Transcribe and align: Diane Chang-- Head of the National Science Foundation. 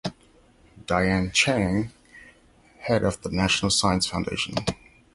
Diane 0.87 1.29
Chang-- 1.31 1.89
Head 2.79 3.03
of 3.03 3.21
the 3.21 3.29
National 3.29 3.69
Science 3.69 4.07
Foundation. 4.07 4.55